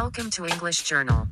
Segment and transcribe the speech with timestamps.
[0.00, 1.26] Welcome to English Journal.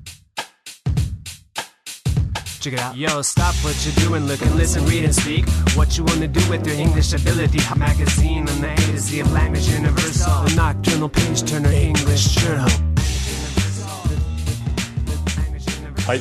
[2.59, 2.97] Check it out.
[2.97, 5.49] Yo, stop what you're doing, look and listen, read and speak.
[5.77, 7.61] What you wanna do with your English ability?
[7.77, 10.43] Magazine on the A to Z of language universal.
[10.47, 12.67] The nocturnal page turner English journal.
[16.05, 16.21] はい。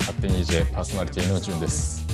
[0.00, 2.04] 勝手に EJ パーソナリティのじゅんです。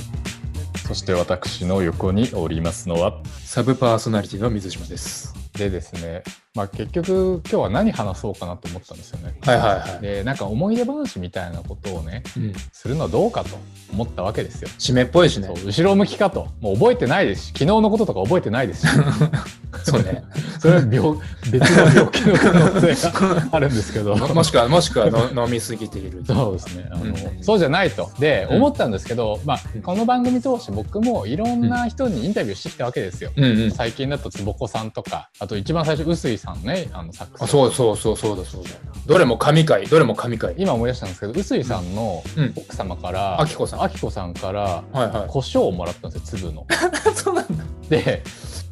[0.86, 5.34] そして私の横におりますのは、サブパーソナリティの水島です。
[5.54, 6.22] でですね、
[6.54, 9.34] まあ結局今日は何話そうかなと思ったんですよね。
[9.42, 10.00] はいはいはい。
[10.00, 13.56] で、なんか思い出話みたいなことをね、うん、するのはどうかと
[13.92, 14.68] 思ったわけですよ。
[14.78, 15.48] 締めっぽいしね。
[15.48, 16.46] 後ろ向きかと。
[16.60, 18.92] もう覚えてないですし、昨日のこととか覚えてないですし、
[19.82, 20.22] そうね。
[20.60, 21.18] それは病
[21.50, 24.14] 別の病気の可能性があるんですけど。
[24.14, 26.22] ももしくは、もしくはの飲みすぎている。
[26.24, 28.10] そうですねあの、うんそうじゃないと。
[28.20, 33.30] で、うん思ったんですけど、まあ、この番組通して僕もいろんな人にインタビューしてきたわけですよ。
[33.36, 33.70] うんうん。
[33.72, 37.42] 最近だと坪子さんとか、あと一番最初、臼井さんね、あのサックス。
[37.42, 38.70] あ、そうそうそうそうだそうだ。
[39.06, 40.54] どれも神回、どれも神回。
[40.56, 43.82] 今思い出したんですけど、臼井さんのうん奥様から、あきこさん。
[43.82, 46.62] あきこさんから、はいは胡椒をもらったんですよ、粒の。
[46.62, 46.64] い。
[47.16, 47.64] そうなんだ。
[47.88, 48.22] で、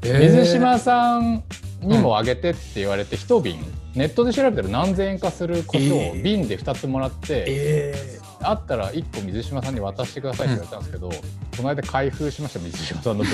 [0.03, 1.43] えー水島さん
[1.81, 3.59] にもあげてって言われて、一瓶、
[3.95, 13.33] ネットで調べたら何千円かする胡椒をえー瓶で2つもらって、えあったら1個水島さんに渡してくださいって言われたんですけど、この間開封しました水島さんの分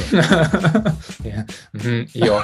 [1.25, 2.41] え いやうん、いいよ。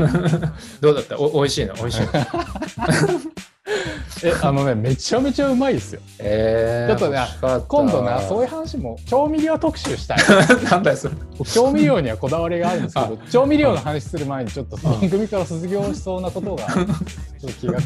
[0.80, 1.18] どうだった？
[1.18, 1.74] お美味しいの？
[1.74, 2.08] 美味しいの？
[4.24, 7.26] えあのねめちゃめちゃうまいですよえー、ちょっとね
[7.68, 10.18] 今度なそういう話も調味料特集したい
[10.70, 11.14] なんだよ、それ。
[11.38, 16.86] 僕調味料にはこだわりがあるんですけど調味料の話する前にちょっと番組から卒業しそうなことがちょっ
[17.40, 17.80] と気がか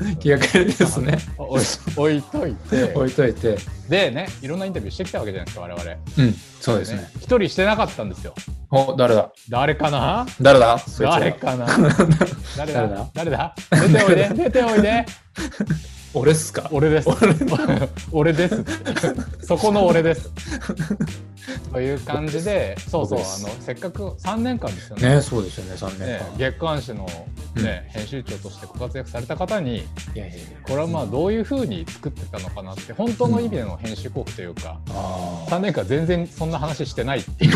[0.00, 1.18] り 気がかりですね。
[1.38, 3.56] 置いといて置いといて。
[3.88, 5.90] でねいろんなインタビューしてきたわけじゃないですか我々。
[6.18, 6.98] うん、そうですね。
[7.02, 7.10] ね。
[7.20, 8.34] 一人してなかったんですよ。
[8.70, 9.30] お、誰だ？
[9.48, 10.26] 誰かな？
[10.40, 10.78] 誰だ？
[10.98, 11.66] 誰かな？
[12.56, 12.82] 誰だ？
[12.82, 13.06] 誰だ？
[13.14, 13.54] 誰だ？
[13.70, 15.06] 出ておいで出ておいで
[16.14, 16.68] 俺っすか？
[16.72, 17.08] 俺です。
[18.12, 18.64] 俺です。
[19.42, 20.30] そこの俺です。
[21.72, 25.16] という感じで、そうそう、あのせっかく3年間ですよね。
[25.16, 26.38] ね、そうですよね、3年ね間。
[26.38, 27.06] 月刊誌の、
[27.62, 29.82] ね編集長としてご活躍された方にい
[30.14, 30.34] やいや。
[30.64, 37.54] これはまあどういうふうに作ってたのかなって本当の意味での編集効果というか、あ3年間全然そんな話してないっていう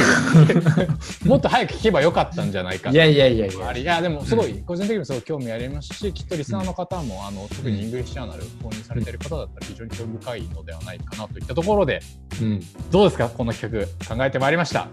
[1.28, 2.92] もっと早く聞けばよかったんじゃないかあ。
[2.92, 3.76] いやいやいやいや。
[3.76, 12.00] いやでもすごい個人的にもすごい興味ありますしきっとリスナーの方もあの特に English Journal 購入されている方だったら非常に興味深いのではないかなといったところで
[12.40, 12.60] うん。
[12.90, 13.28] どうですか？
[13.28, 14.88] この企画考えてまいりました。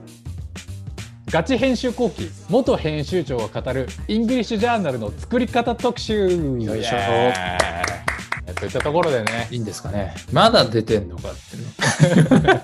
[1.30, 6.30] ガチ編集後記元編集長が語る English Journal の作り方特集。
[6.30, 7.97] よいしょ
[8.62, 10.16] イエーイといったところでねいいんですかね。
[10.32, 12.62] まだ出てんのかってね。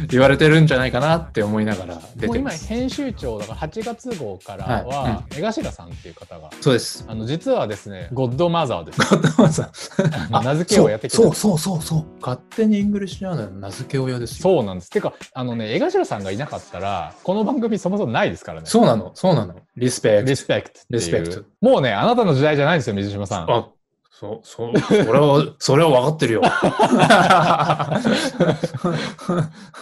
[0.10, 2.66] 言われてるんじゃないかなって思いながら出もう今てます。
[2.68, 7.04] 編集長だから8月号からはは江頭さんっていう方がそうです。
[7.08, 8.98] あの実はですねゴッドマザーです
[9.40, 9.70] まさ
[10.30, 12.06] あの名付けをやってきたそうそうそうそう。
[12.20, 14.42] 勝手に English Journal の名付け親ですよ。
[14.42, 14.90] そうなんです。
[14.90, 18.66] てか、あのね、江頭さんがいなかったら、この番組そもそもないですからね。
[18.66, 19.54] そうなの、そうなの。
[19.80, 20.30] リスペクト。
[20.30, 20.80] リスペクト。
[20.90, 23.50] リスペクトもうね、あなたの時代じゃないんですよ、水島さん。
[23.50, 23.68] あ、
[24.10, 26.42] そう、そう、それは、 それは分かってるよ。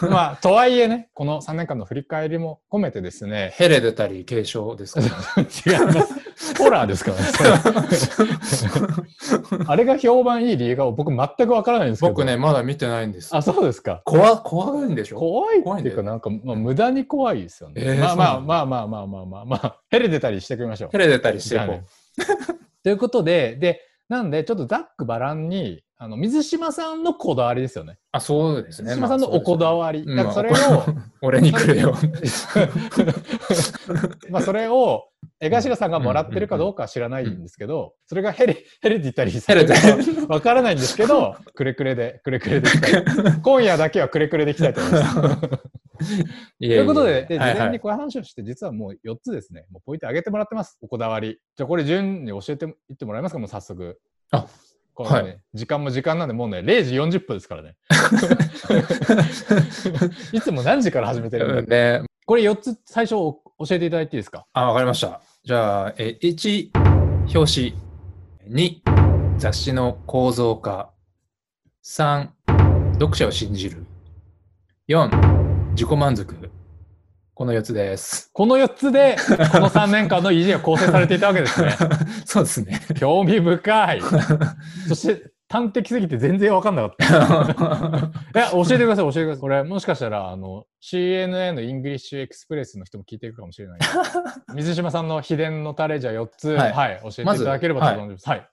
[0.09, 5.01] まあ、とはいえね、この3年間の振り返りも込めてですね、ヘレデタリー継承ですか、
[5.43, 6.15] 違います。
[6.59, 7.25] ホラーですからね。
[9.67, 12.13] あれが評判いい理由が僕全くわからないんですけど。
[12.13, 12.37] 僕ね、。
[12.37, 13.35] まだ見てないんです。
[13.37, 14.03] あ、そうですか。
[14.05, 15.19] 怖、怖いんでしょ？
[15.19, 17.75] 怖いっていうか、なんか、まあ、無駄に怖いですよね。
[17.85, 20.99] えーまあまあまあまあまあまあまあまあ、ヘレ出たりしてくみましょうヘ。
[20.99, 21.85] レデタリーしていこじゃあね
[22.85, 27.99] ということで、で、なんで、ちょっとざっくばらんに、あの、水島さんのこだわりですよね。
[28.13, 28.91] あ、そうですね。
[28.91, 29.77] 水島さんのおこだり。
[29.77, 30.01] わり。
[30.01, 30.55] うんだからそれを、
[31.21, 31.95] 俺に来るよ。
[34.31, 35.05] まあそれを、
[35.41, 39.77] 江頭さんがもらってるかどうかは知らないんですけど、それがヘレ、ヘレディタリーさヘレデん
[40.27, 42.71] かわからないんですけど、くれくれで、くれくれで。
[43.43, 45.17] 今夜だけはくれくれでいきたいと思います。
[45.99, 46.05] と
[46.61, 51.39] ということで、で事前にこういう話をして、実はもう4つですね、もうポイント上げてもらってます、おこだわり。
[51.57, 54.01] じゃあこれ順に教えていってもらえますか、もう早速。
[54.31, 54.47] あ
[54.95, 57.77] このね、はい時間も時間なんで、もうね、0時40分ですからね。
[60.33, 64.47] いつも何時から始めてるんだね、これ4つ最初教えていただいていいですか？
[64.53, 65.21] あ、わかりました。
[65.45, 66.71] じゃあ、え1、
[67.33, 67.75] 表紙。
[68.51, 68.81] 2、
[69.39, 70.91] 雑誌の構造化。
[71.85, 72.29] 3、
[72.95, 73.85] 読者を信じる。
[74.89, 75.09] 4、
[75.79, 76.51] 自己満足。
[77.35, 78.31] この4つです。
[78.33, 79.15] この4つで、
[79.53, 81.71] この3年間の EJ が構成されていたわけですね。
[82.27, 82.81] そうですね。
[82.99, 84.01] 興味深い。
[84.89, 87.07] そして、端的すぎて全然わかんなかった。
[88.41, 89.41] いや、教えてください、教えてください。
[89.41, 93.79] これ、もしかしたら、あの、CNN の English Express の人も聞いてるかもしれない。
[94.57, 98.29] 水島さんの秘伝のタレじゃ4つ、は、はいい教えていただければと思います。
[98.29, 98.51] はい。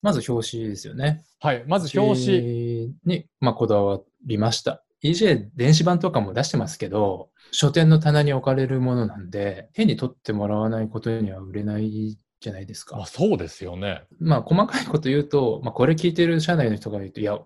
[0.00, 1.22] まず表紙ですよね。
[1.38, 2.26] はい、まず表紙。
[2.38, 4.82] 紙に、まあ、こだわりました。
[5.02, 13.06] EJ 電子版とかも出してますけど、書店の棚に置かれるものなんで、手に取ってもらわないことには売れないじゃないですかあ、。
[13.06, 14.04] そうですよね。
[14.20, 17.38] まあ、細かいこと言うと、まあ、これ聞いてる社内の人が言うと、いや、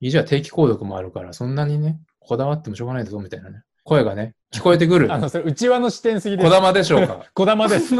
[0.00, 3.62] EJ は定期購読もあるから、そんなにね、こだわってもしょうがないぞ、みたいなね。
[3.84, 5.12] 声がね、聞こえてくる？
[5.12, 6.46] あの、それ、内輪の視点すぎです。
[6.46, 7.24] こだまでしょうか？
[7.34, 7.94] こだまです。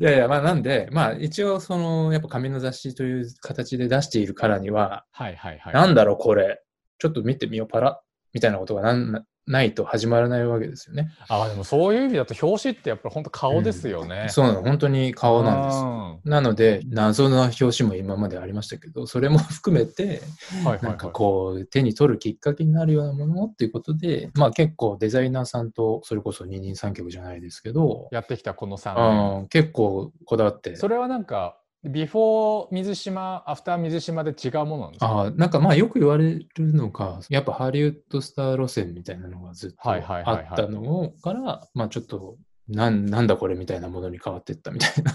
[0.00, 5.74] いやいや、まあなんで、まあ一応その、やっぱ紙の雑誌という形で出しているからには、はいはいはい。
[5.74, 6.62] なんだろうこれ、
[6.98, 8.00] ちょっと見てみよう、パラ
[8.32, 11.12] みたいなことがなんなないと始まらないわけですよね。
[11.28, 14.26] あ、でもそういう意味だと表紙ってやっぱり本当顔ですよね。
[14.28, 15.78] そうなの、本当に顔なんです。
[16.24, 16.28] す。
[16.28, 21.08] なので、謎の表紙も今までありましたけど、それも含めて、はいはいはいなんか。
[21.08, 29.38] こう、手に取るきっかけになるようなものっていうことで、まあ結構デザイナーさんと、それこそ二人三脚じゃないですけど、やってきたこの3年。
[29.38, 30.76] うん、結構こだわって。
[30.76, 31.58] それはなんか、
[31.88, 35.06] ビフォー水島、アフター水島で違うものなんですか？
[35.06, 42.36] ああ、なんかまあよく言われるのが、やっぱハリウッドスター路線みたいなのがずっとあったのから、まあちょっと、
[42.68, 45.12] なんなんだこれみたいなものに変わっていったみたいな。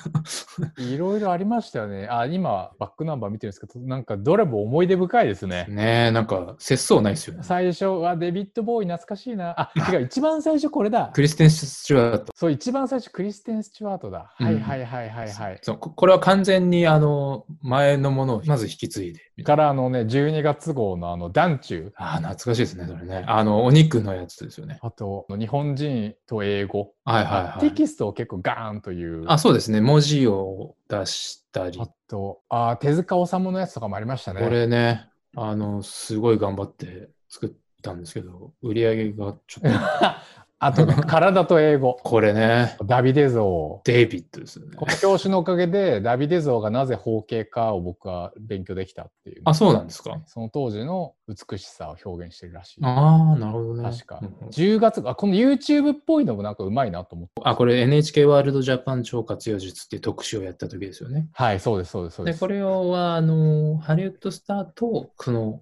[0.77, 2.07] いろいろありましたよね。
[2.09, 5.65] あ、今、バックナンバー見てるんですけど、なんかどれも思い出深いですね。
[5.67, 7.43] ねえ、なんか節操ないですよね。
[7.43, 9.53] 最初はデビッド・ボウイ懐かしいな。
[9.59, 11.11] あ、 違う、一番最初これだ。
[11.13, 12.31] クリステン・スチュワート。
[12.35, 14.33] そう、一番最初クリステン・スチュワートだ。
[14.39, 15.59] うんはいはいはいはいはい。
[15.61, 19.19] そうここれは完全にあの前のものをまず引き継いで。
[19.43, 21.91] からあのね、12月号のあの、ダンチュー。
[21.95, 23.23] ああ、懐かしいですね、それね。
[23.27, 24.79] あの、お肉のやつですよね。
[24.81, 26.93] あと、日本人と英語。
[27.03, 29.25] はいはいはいテキストを結構ガーンという。
[29.27, 29.81] あ、そうですね。
[29.81, 31.79] 文字を出したり。
[31.81, 34.41] あと、あ手塚治虫のやつとかもありましたね。
[34.41, 37.51] これね、あの、すごい頑張って作っ
[37.81, 39.69] たんですけど、売り上げがちょっと、
[40.63, 41.97] あとね、体と英語。
[42.05, 43.81] これね、ダビデ像。
[43.83, 44.85] デイビッドですよねこ。
[44.85, 49.41] の教師のおかげで、ダビデ像がなぜ包茎かを僕は勉強できたっていう。
[49.45, 50.21] あ、そうなんですか。
[50.27, 52.79] その当時の美しさを表現してるらしい。
[52.83, 53.89] ああ、なるほどね。
[53.89, 57.41] 確かうんうん10月あこの YouTube っぽいのもなんかうまいなと思って。
[57.43, 61.27] あ、これ NHK ワールドジャパン超活用術っていう特集をやった時ですよね。
[61.33, 62.39] はい、そうです、そうです、そうでで、す。
[62.39, 65.61] これは、あの、ハリウッドスターと、この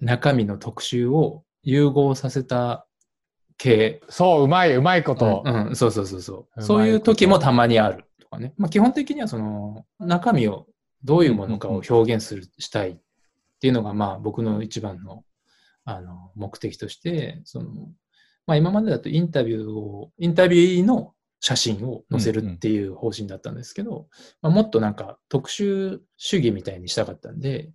[0.00, 2.86] 中身の特集を融合させた
[3.60, 4.00] 系。
[4.08, 5.42] そう、うまい、うまいこと。
[5.44, 6.62] うん、うんそうそうそうそう。
[6.62, 8.54] そういう時もたまにあるとかね。
[8.56, 10.66] まあ、基本的にはその中身を
[11.04, 12.96] どういうものかを表現する、したいっ
[13.60, 15.24] ていうのが、まあ僕の一番の
[15.84, 17.70] あの目的として、その、
[18.46, 24.08] まあ今までだとインタビューを、インタビューの写真を載せるっていう方針だったんですけど、
[24.42, 27.70] まあ、もっとなんか特集主義みたいにしたかったんで、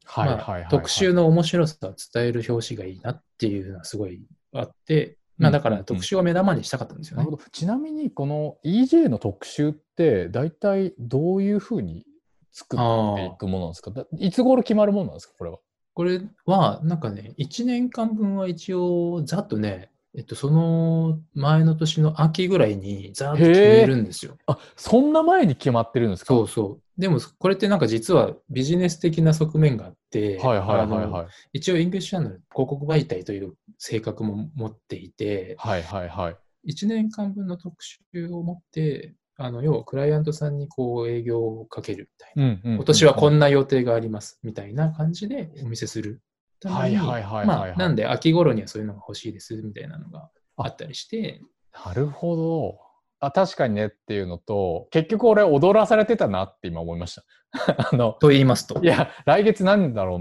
[0.70, 4.22] 特集の面白さを伝える表紙がいいなっていうのはすごい
[4.54, 7.38] あって、まあだから特集を目玉にしたかったんですよねなる。
[7.38, 7.44] ほど。
[7.52, 12.06] ちなみに、この EJ の特集って、大体どういうふうに
[12.52, 13.92] 作っていくものなんですか？
[13.92, 15.60] だいつ頃決まるものなんですか、これは？
[15.94, 24.38] これは、なんかね、1年間分は一応、ざっとね、えっと、その前の年の秋ぐらいにざっと決めるんですよ。
[24.48, 26.34] あそんな前に決まってるんですか？
[26.34, 26.82] そうそう。
[26.98, 31.28] でも、これってなんか実はビジネス的な側面があって、はいはいはいはい。
[31.54, 36.32] 一応、 English Journal 広告媒体という性格も持っていて、はいはいは
[36.66, 36.72] い。
[36.72, 42.44] 1年間分の特集を持って、あの、要はクライアントさんにこう営業をかけるみたいな。
[42.44, 46.22] うんうん今年はこんな予定がありますみたいな感じでお見せする
[46.62, 46.96] ために。
[46.98, 51.42] はいはいはいはいまあ、はいなんで秋頃にはそういうのが欲しいですみたいなのがあったりして、
[51.86, 52.85] なるほど。
[53.26, 57.24] あ、確かにねっていうのと、結局俺踊らされてたなって今思いました。
[57.92, 58.82] あの、と言いますと。
[58.84, 60.20] いや、来月なんだろう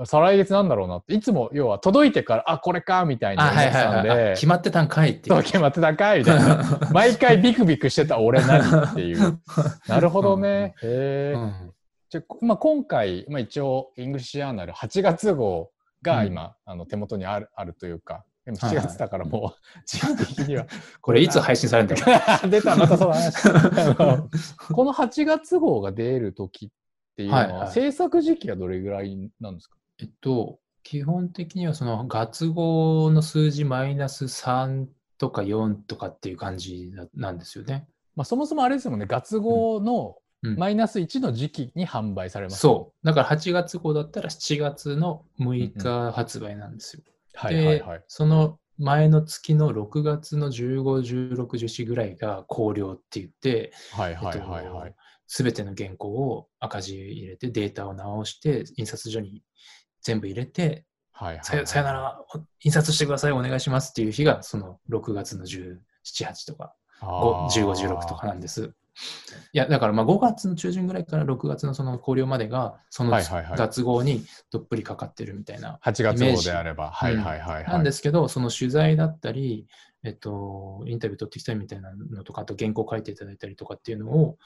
[0.00, 4.34] な、再来月なんだろうなって、いつも要は届いてから、あ、これかみたいあ、な思はいってたんはいはい。
[4.34, 5.42] 決まってたんかいっていそうう。
[5.42, 6.80] 決まってたんかいみたいな。
[6.92, 9.40] 毎回ビクビクしてた俺何っていう。
[9.88, 10.74] なるほどね。
[10.82, 11.32] へえ。
[11.34, 11.72] うん
[12.08, 20.66] じゃあまあ、今回、まあ、一応、 English Journal 8月号が今、あの手元にあるあるというか、でも7はいはい月だからもう、 時期的には。
[21.02, 22.06] これいつ配信されるんだ
[22.40, 23.42] ろう 出た、またその話。
[24.72, 26.68] この8月号が出るときっ
[27.16, 29.76] ていうのは、はいはい制作時期はどれぐらいなんですか？
[29.98, 34.86] えっと、基本的にはその月号の数字マイナス3
[35.18, 37.88] とか4とかっていう感じななんですよね。
[38.14, 42.60] まあ、そもそもあれですもんね、月号のうんマイナス1の時期に販売されます。
[42.60, 43.06] そう。
[43.06, 47.02] だから8月号だったら7月の6日発売なんですよ。
[47.36, 48.04] はいはいはいで。
[48.08, 54.94] その前の月の6月の15、16、17ぐらいが考慮って言って、はいはいはいはい。
[55.26, 59.42] すべての原稿を赤字入れてデータを直して印刷所に
[60.02, 61.92] 全部入れてはいはいさよさよな。
[61.92, 68.72] らお印刷してくださいお願いしますっていう日がその6月の17、8とかあー15、16とかなんです。
[69.52, 76.90] いやだからまあ5月の中旬ぐらいから6月のその考慮までがそのはいはいはい月号にどっぷりかかってるみたいな8月号イメージであれば。
[76.90, 77.64] はいはいはいはい。
[77.64, 79.66] なんですけど、その取材だったり、
[80.02, 84.38] えっと、インタビュー取ってきたりみたいなのとか、あと原稿書いていただいたりとかっていうのを、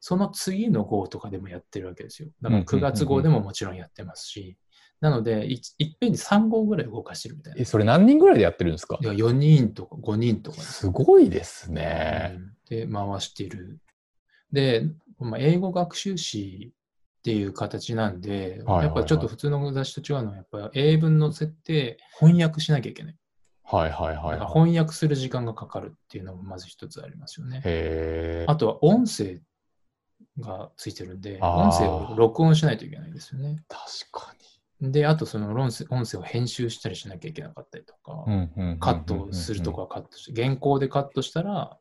[0.00, 2.28] その次の号とかでもやってるわけですよ。
[2.42, 4.56] だから9月号でももちろんやってますし、
[5.00, 7.60] なので、いいっぺんに3号ぐらい動かしてるみたいな。
[7.60, 8.98] え、それ何人ぐらいでやってるんですか？
[9.00, 12.34] いや4人とか5人とかですすごいですね。
[12.36, 13.78] うんで、回している。
[14.52, 14.88] で、
[15.18, 23.16] まあ、英語学習誌っていう形なんで、やっぱちょっと普通の雑誌と違うのは、やっぱ英文の設定、翻訳しなきゃいけない。
[23.64, 24.38] はいはいはい。
[24.46, 28.44] 翻訳する時間がかかるっていうのもまず一つありますよね。
[28.46, 29.40] あとは音声
[30.38, 33.64] がついてるんで、音声を録音しないといけないですよね。
[33.68, 34.36] 確か
[34.80, 38.24] で、あとその音声音声を編集したりしなきゃいけなかったりとか、
[38.78, 41.78] カットするとこはカットして、原稿でカットしたら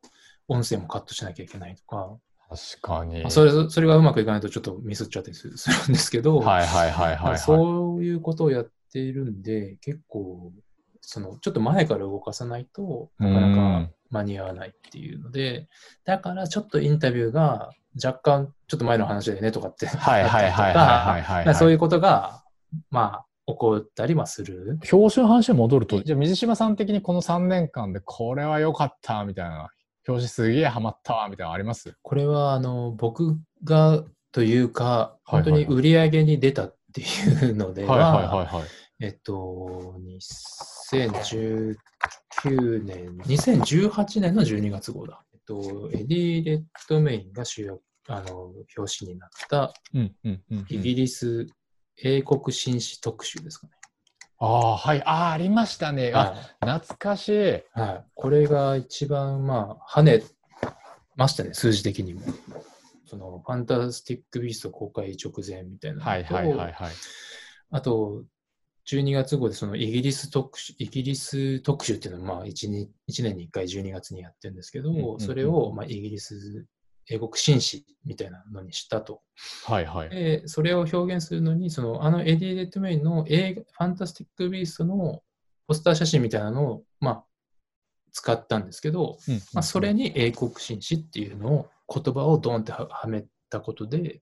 [0.47, 2.17] 音声もカットしなきゃいけないとか、
[2.49, 3.21] 確かに。
[3.21, 7.37] まあそれそれがうまくいかないとちょっとミスっちゃったりするんですけど、はいはいはいはいはい。
[7.37, 10.51] そういうことをやっているんで、結構、
[11.01, 15.67] そのちょっと前から動かさないとなかなかうん間に合わないっていうので、
[16.05, 17.71] だからちょっとインタビューが
[18.03, 22.43] 若干ちょっと前の話だよねとかって、はいはいはいはいはいそういうことが、
[22.89, 24.79] まあ、起こったりはする。
[24.91, 29.69] 表紙の話に戻ると、じゃあ水島さん的にこの3年間でこれは良かったみたいな、
[30.07, 31.95] 表紙すげえハマったわみたいなのあります？
[32.01, 38.63] これは、あの、僕がというか、本当に売り上げに出たっていうのでは、はいはいはいはい。
[38.99, 39.95] えっと、
[40.93, 41.75] 2019
[42.83, 45.23] 年、2018年の12月号だ。
[45.33, 49.73] えっと、エディ・レッドメインが主役、あの、表紙になった
[50.69, 51.47] イギリス
[52.03, 53.73] 英国紳士特集ですかね。
[54.39, 55.03] ああ、はい。
[55.03, 56.11] ああ、ありましたね。
[56.13, 57.33] あ、は懐かしい。
[57.33, 57.63] い。
[57.73, 58.05] はい。
[58.13, 60.23] これが一番、まあ、跳ね
[61.15, 62.21] ましたね、数字的にも。
[63.05, 66.03] その、ファンタスティック・ビースト公開直前みたいな。
[66.03, 66.73] はいはいはいはい。
[67.71, 68.23] あと、
[68.87, 76.67] 12月号でそのイギリス特集、イギリス特集っていうのはまあ 1, に1年に1回12月にやってるんですけど、うんうんうんそれをまあイギリス
[77.09, 79.21] 英国紳士みたいなのにしたと。
[79.65, 80.09] はいはい。
[80.09, 85.21] で、それを表現するのに、そのあのエディ・レッドメインの映画、ファンタスティック・ビーストの
[85.67, 87.23] ポスター写真みたいなのをまあ
[88.11, 94.21] 使ったんですけど、うんうんまあ、それに英国紳士っていうのを言葉をドンってははめたことで、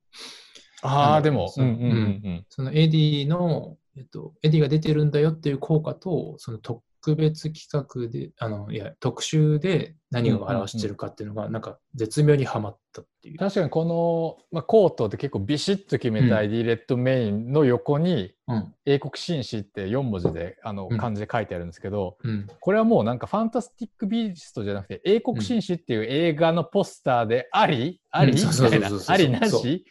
[0.84, 1.94] ああ、でも、そううんうんうんう
[2.30, 2.46] ん。
[2.50, 6.84] そのエディの、えっと、エディが出てるんだよっていう効果と、その特
[7.16, 13.38] 別企画で、あの、いや、特集で何を表してるかっていうのが、なんか絶妙にはまったっていう。
[13.38, 16.46] 確かにこの、まあ、コートって結構ビシッと決めたうん。
[16.46, 18.74] エディ・レッドメインの横に、うん。
[18.86, 20.98] 英国紳士って4文字であのうん。
[20.98, 22.48] 漢字で書いてあるんですけど、うん。
[22.60, 28.34] これはもうなんかファンタスティック・ビーストじゃなくて英国紳士っていう映画のポスターであり、あり？
[28.34, 28.90] みたいな。
[29.08, 29.62] ありなそう。
[29.62, 29.86] し。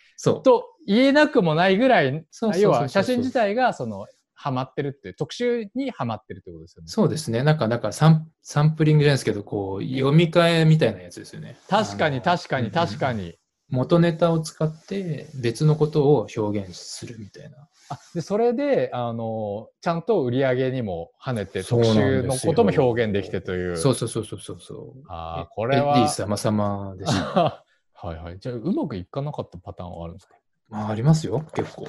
[0.45, 2.25] と言えなくもないぐらい
[2.59, 4.07] 要は写真自体がその
[4.43, 6.89] ハマってるって特集にハマってるってことですよね。
[6.89, 7.45] そうですね。
[7.45, 11.57] なんか、なんかサン、サンプリングじゃないですけど、こう、読み替えみたいなやつですよね。
[11.69, 13.35] 確かに確かにうん確かに。
[13.69, 17.57] 元ネタを使って別のことを表現するみたいな。
[17.89, 23.77] あでそれであのちゃんと売り上げにも跳ねて特集のことも表現できてという。
[23.79, 25.03] そうそうそうそうそうそう。
[25.09, 27.65] あこれはエディ様様でした。
[27.95, 28.39] はいはい。
[28.41, 30.35] じゃあうまくいかなかったパターンはあるんですか？
[30.73, 31.87] まあ、ありますよ、結構。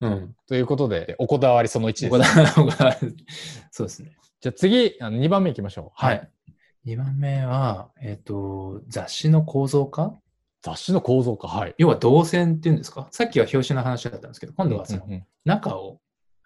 [0.00, 0.34] うん。
[0.48, 3.14] ということでおこだわりその1です。
[3.70, 4.16] そうですね。
[4.40, 6.04] じゃあ次あの2番目いきましょう。
[6.04, 6.28] はい。
[6.84, 10.14] 2番目は、えっ、と、雑誌の構造化？
[10.60, 11.46] 雑誌の構造化。
[11.46, 11.74] はい。
[11.78, 13.06] 要は動線っていうんですか？
[13.12, 16.00] さっきは表紙の話だったんですけど、今度はそのうんうん中を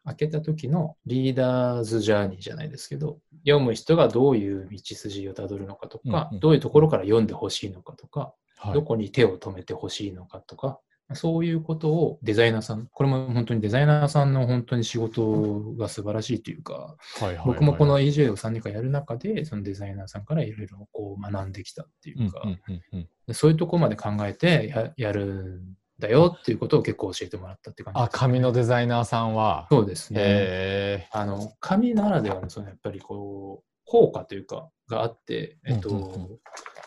[0.04, 8.32] 開けた時のリーダーズジャーニーじゃないですけど、読む人がどういう道筋をたどるのかとか、うんうんどういうところから読んでほしいのかとか、はい
[8.73, 10.81] どこに手を止めてほしいのかとか、
[11.14, 17.47] そういうことをデザイナーさん、これも本当にデザイナーさんの本当に仕事が素晴らしいというか、はいはいはい。
[17.47, 23.09] 僕もこの EJ を3年間やる中で、そのデザイナーさんからいろいろこう学んできたっていうか、うんうんうんうん。
[23.26, 29.67] でそういうところまで考えてややるんだよっていうことを結構教えてもらったって感じですあ、紙のデザイナーさんは。
[29.71, 30.21] そうですね。
[30.23, 36.38] へあの、紙ならではの、そのやっぱりこう、効果というか、があって、えっと、うんうんうん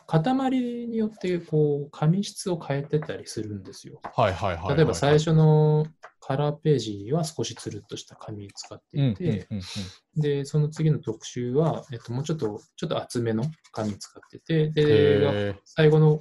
[0.08, 0.50] 塊
[0.88, 4.02] によって、こう、紙質を変えてたりするんですよ。
[4.04, 4.78] ーはいはいはいはい。
[4.78, 5.86] 例えば最初の
[6.20, 9.48] カラーページは少しつるっとした紙使ってうんいて、
[10.16, 16.20] で、その次の特集は、えっと、もうちょっと、ちょっと厚めの紙使ってて、うんで、へ最後の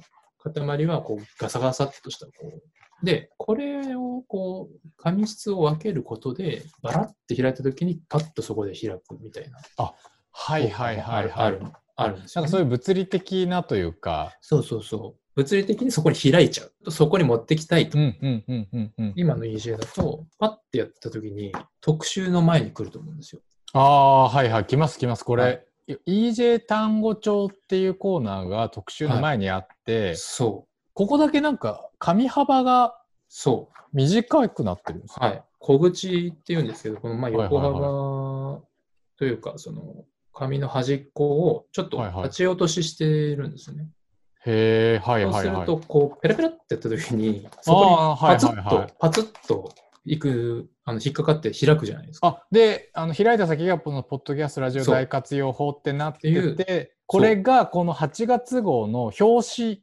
[0.51, 3.05] 塊はこうガサガサっとしたこう。
[3.05, 9.59] で、これをこう、紙質を分けることで、バラって開いたときにパッとそこで開くみたいな。
[9.77, 9.91] ー
[10.31, 11.82] はいはいはいはい。
[11.95, 12.45] ある、んですよ、ね。
[12.45, 15.19] なんかそういう物理的なというか、そうそうそう。
[15.35, 16.91] 物理的にそこに開いちゃう。
[16.91, 17.97] そこに持ってきたいと。
[17.97, 19.13] うんうんうんうんうん。
[19.15, 23.41] 今の EJ だと、パッてやったときに特集の前に来ると思うんですよ。
[23.73, 25.23] ああ、はいはい、来ます来ます。
[25.23, 25.65] これ、はい
[26.07, 30.91] EJ 単語帳っていうコーナーが特集の前にあって、そう。
[30.93, 32.95] ここだけなんか紙幅が
[33.27, 33.77] そう。
[33.91, 35.43] 短くなってるんですよはい。
[35.59, 38.61] 小口っていうんですけど、このまあ横はいはい幅
[39.17, 43.87] というか、その紙の端っこをちょっとはいはい立ち落とししてるんですよね。
[44.45, 45.55] へえ、はいそうはいはい。
[45.55, 49.73] すると、こう、ペラペラってやったときに、そこにパツッと、はいはいパツッと
[50.05, 52.27] いく、あの、引っかかって開くじゃないですか。
[52.27, 59.81] あであの開いた先がこのポッドキャストラジオそう大活用法ってなってっててこれがこの8月号の表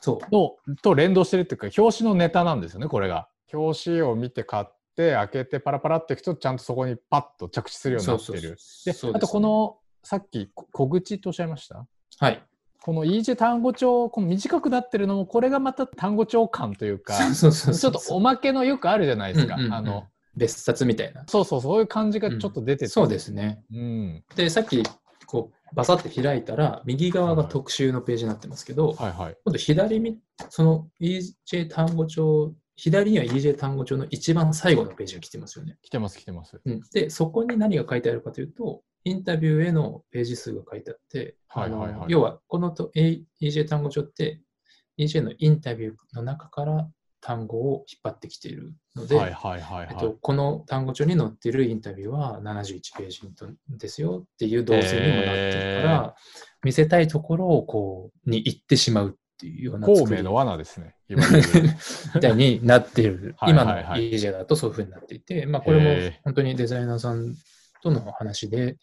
[0.00, 0.18] そう。
[0.20, 11.84] 紙のと連動してるっていうか表紙のネタなんですよねこれが表紙を見て買って開けてパラパラっていくとちゃんとそこにパッと着地するようになってるそうでそうそうあとこ、のさっきこ小口とおっしゃいました？
[12.20, 12.40] はい。
[12.80, 17.92] この EJ 単語帳この短くなってるのもこれがまた単語帳感というかそうそうちょっ。
[17.92, 21.24] とおまけのよくあるじゃないですか、うんうんうんあの別冊みたいな。
[21.26, 23.62] そうそうそういう感じがちょっと出てて、そうですね。
[23.72, 24.82] うんで、さっき、
[25.26, 30.18] こう、バサって開いたら、右側が特集のページになってますけど、はいはい今度左み、
[30.50, 35.78] その EJ 単語帳、左には EJ 単語帳の一番最後のページが来てますよね。
[35.80, 44.40] 来てます来てますうん、で、そこに何が書いてあるかというと、インタビューへのページ数が書いてあって、はいはいはい要は、このと EJ 単語帳って、
[44.98, 46.88] EJ のインタビューの中から
[47.20, 49.88] 単語を引っ張ってきているので、はいはいはいはい。
[49.92, 53.20] えっと、この単語帳に載っているインタビューは71ページ
[53.78, 56.14] ですよっていう動線にもなってるから、
[56.64, 60.96] 見せたいところをこうに行ってしまうっていうような孔明の罠ですね。
[61.08, 63.36] みたいになっている。
[63.38, 67.36] はい今の EJ だとそういうふうになっていて、まあこれも本当にデザイナーさん
[67.90, 68.76] との話で、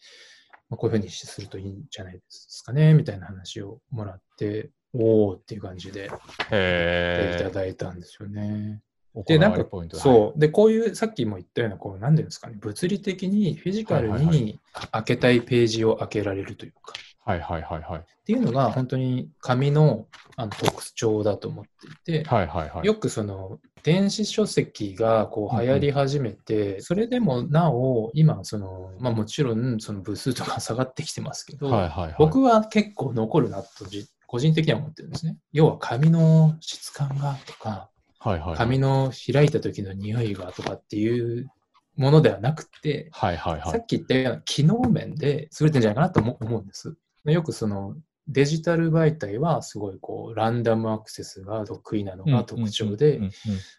[0.70, 8.80] まあ、こういうふうにするといいんじゃないですかね、みたいな話をもらって、おーっていう感じでいただいたんですよね。
[9.14, 10.38] 行で、なんかわれポイント、そう。
[10.38, 18.00] で、こういう、さっきも言ったような、こう、なんていうんですかね、物理的にフィジカルに開けたいページを開けられるというか、はいはいはいはい。
[18.00, 20.06] っていうのが本当に紙の
[20.36, 22.86] あの特徴だと思っていて、はいはいはい。
[22.86, 32.14] よくその電子書籍がこう流行り始めて、それでもなお今その、まあ、もちろんその部数とか下がってきてますけど、はいはいはい。
[32.18, 35.38] 僕は結構残るなとじ個人的には思ってるんですね。
[35.52, 38.56] 要は紙の質感がとか、はいはいはい。
[38.56, 41.50] 紙の開いた時の匂いがとかっていう
[41.96, 43.70] ものではなくて、はいはいはい。
[43.70, 46.96] さっき言ったような機能面で優れてるんじゃないかなと思思うんです。
[47.32, 53.20] よくそのデジタル媒体はすごいこうランダムアクセスが得意なのが特徴で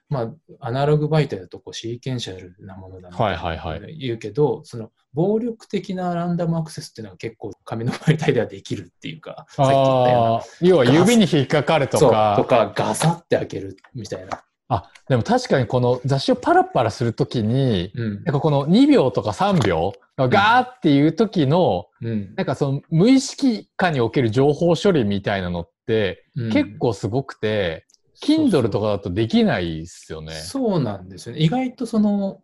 [0.08, 0.22] ま
[0.60, 12.36] あアナログ媒体だとこうシーケンシャルなものだみたはいはいはいな言うけど、その暴力的なランダムアクセスっていうのは結構紙の媒体ではできるっていうか、さっき言ったような要は指に引っかかるとか。
[12.38, 14.44] とかガサって開けるみたいな。
[14.68, 27.86] あ、でも確かにこの雑誌をパラパラするときに、うんなんかこの2秒とか3秒、ガーっていう時の、うんなんかその無意識下における情報処理みたいなのって、うん結構すごくて、
[28.24, 30.34] Kindle とかだとできないですよね。
[30.34, 31.42] そうなんですよね。
[31.42, 32.42] 意外とその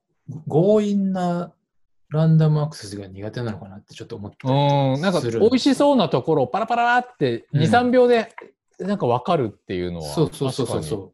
[0.47, 1.53] 強引な
[2.09, 8.33] ランダムアクセスが苦手なのかなってちょっと思ってうん、なんか美味しそうなところをパラパラって2、うん3秒で
[8.79, 10.09] なんか分かるっていうのは。
[10.13, 11.13] そうそうそうそう。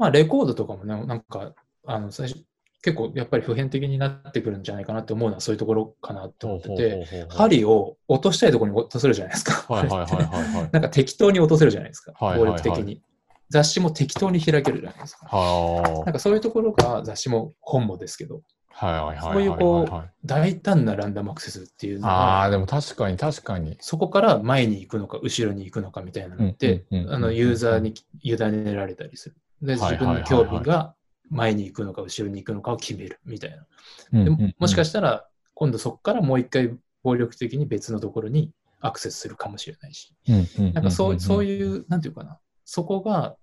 [0.00, 1.52] まあレコードとかもね、なんか
[1.84, 2.42] あの最初
[2.82, 9.66] 結構やっぱり普遍的になってくるんじゃないかなって思うのはそういうところかなって思ってて、て針を落としたいところに落とせるじゃないですか。
[9.72, 10.70] はいはいはいはいはい。
[10.72, 12.14] なんか適当に落とせるじゃないですか。
[12.18, 13.02] 暴はいはいはい力的に。
[13.50, 15.26] 雑誌も適当に開けるじゃないですか。
[15.26, 18.40] はなんかそういうところが雑誌も本もですけど、
[18.78, 19.34] あはいはいはいはい。
[19.34, 23.76] そういうこうはい大胆なランダムアクセスっていうのあが、あ、でも確かに確かに。
[23.80, 29.36] そこから前に行くのか、後ろに行くのかみたいなのってあのユーザーに委ねられたりする。
[29.62, 30.94] で、はい自分の興味が
[31.30, 33.66] 前に行くのか、後ろに行くのかを決めるみたいな。
[34.12, 40.14] うんでももしかししたら、今度そこからもう一回暴力的に別のところにアクセスするかもしれないし。
[40.26, 43.36] てなんかそうそうういう、なんていうかな、そこが、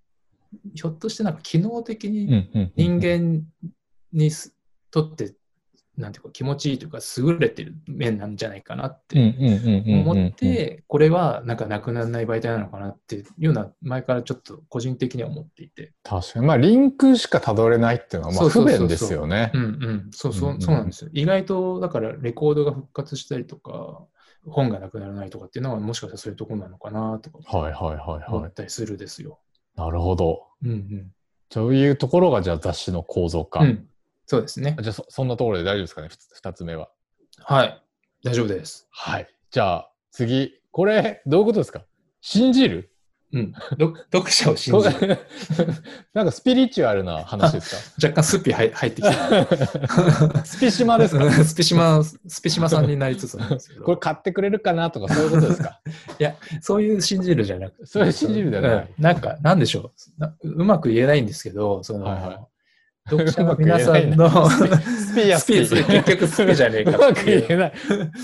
[0.74, 3.44] ひょっとしてなんか機能的んに人間
[4.14, 4.56] にす
[4.92, 5.36] とって
[5.98, 15.94] なんていうか気持ちいいというか優れてる面なんじゃないかなっうんてうんうんうんうん思って、これはなんかなくならない媒体なのかなっていうような前からちょっと個人的には思っていて。
[16.04, 16.46] 確かに。
[16.46, 19.58] まあ、リンクしかたどれないっていうのは、まあ、不便ですよねう。
[19.58, 20.10] んうん。
[20.12, 21.10] そうそう、うんうんそうなんですよ。
[21.14, 24.06] 意外と、だからレコードが復活したりとか、
[24.46, 28.24] 本がなくならないとかっていうのはもしかしたらそういうところなのかなとかはいはいはいはい。
[28.28, 29.40] 思ったりするですよ。
[29.76, 30.44] なるほど。
[30.64, 31.12] うん
[31.50, 33.62] そういうところが、じゃあ雑誌の構造か。
[33.62, 33.88] うん。
[34.32, 34.38] うん。
[34.38, 34.76] そうですね。
[34.82, 36.90] じゃあそ、そんなところで大丈夫ですかね、ふつ二つ目は。
[37.44, 37.82] はい。
[38.24, 38.88] 大丈夫です。
[38.92, 39.28] はい。
[39.52, 40.54] じゃあ、次。
[40.72, 41.82] これ、どういうことですか？
[42.22, 42.92] 信じる？
[43.34, 43.52] うん。
[43.78, 45.18] ど読者を信じる。
[46.14, 49.46] なんかスピリチュアルな話です若干スピ入入ってきた。
[49.46, 51.30] か スピシマですか？
[51.44, 53.84] スペシマ、スペシマさんになりつつなんですけど。
[53.84, 55.82] これ買ってくれるかなとかそういうことですか？
[56.62, 57.86] そういう信じるじゃなくて。
[57.86, 60.34] そういう信じるじゃないうんなんか、なんでしょうな。
[60.42, 62.40] うまく言えないんですけど、その、はいはい
[63.10, 65.84] 読者の皆さんのスピやスピ、スピ。
[65.84, 67.74] 結局スピじゃねえかうまく言えない。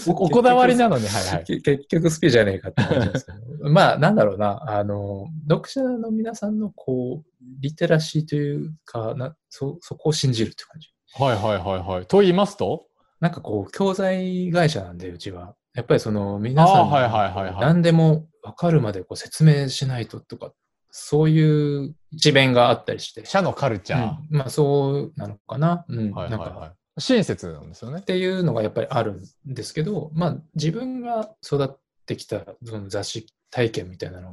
[0.07, 1.43] おおこだわりなのに、はいはい。
[1.43, 3.69] け結局スピじゃねえかって感じですけど。
[3.69, 10.89] まあ、なんだろうな、あの、読者の皆さんの、こう、リテラシーというか、なそ、そこを信じるって感じ。
[11.13, 12.05] はいはいはいはい。
[12.05, 12.85] と言いますと？
[13.19, 15.55] なんかこう、教材会社なんで、うちは。
[15.75, 20.51] やっぱりその、皆さんあーはいはいはいはい何でも分かるまでこう説明しないととか、
[20.95, 23.25] そういう一面があったりして。
[23.25, 24.15] 社のカルチャー。
[24.31, 25.85] うんまあ、そうなのかな。
[25.89, 26.11] うん。
[26.11, 26.71] はいはいなんか、はい。
[26.99, 28.03] 親切なんですよねっ。
[28.03, 34.29] ていうのがやっぱりあるんですけど、まあ、自分が育ってきたその雑誌体験みたいなの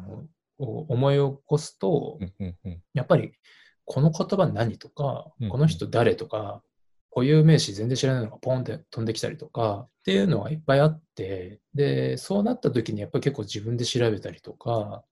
[0.59, 3.33] を思い起こすと、うんうんうんやっぱり
[3.87, 6.63] この言葉何とかうん、この人誰とか、
[7.11, 15.03] 固有名詞全然知らないのがポンって飛んできたりとかっていうのがいっぱいあって、で、そうなった時にやっぱり結構自分で調べたりとか、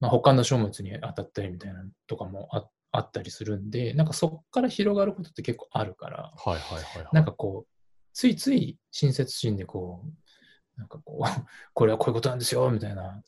[0.00, 7.08] まあ、他の書物に当たったりみたいなのとかもああったりするんで、なんかそこから広がることって結構あるから、はいはいはいはい。
[7.12, 7.68] なんかこう、
[8.14, 10.02] ついつい親切心でこ
[10.76, 11.22] う、なんかこう、
[11.74, 13.22] これはこういうことなんですよ、みたいな。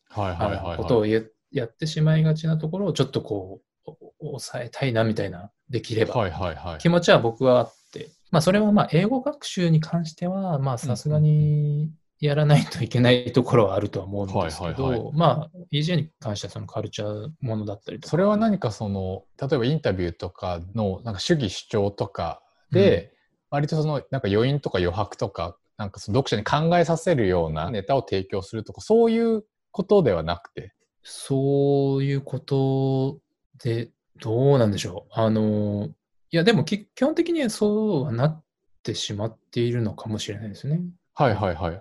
[0.77, 1.21] ことをや
[1.65, 6.79] ってしまいがちなところをちょっとこう、お抑えたいなみたいな、できれば、はいはいはい。
[6.79, 18.11] 気持ちは僕はあって、まあそれはまあ英語学習に関しては、まあさすがにやらないといけないところはあるとは思うんですけはいはいど、まあ EJ に関してはそのカルチャーものだったりとか。
[18.11, 23.15] それは何かその、例えばインタビューとかのなんか主義主張とかで、
[23.51, 30.75] 割とそのなんか余韻とか余白とか、なんかその読者に考えさせるようなネタを提供するとか、そういうことではなくて。
[31.03, 33.19] そういうこと
[33.65, 35.13] で、どうなんでしょう。
[35.13, 35.89] あの、
[36.31, 38.45] いや、でもき基本的にはそうはなっ
[38.83, 40.83] てしまっているのかもしれないですね。
[41.21, 41.79] はいはいはい。